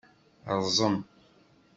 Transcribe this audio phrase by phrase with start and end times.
[0.57, 0.95] Rrzem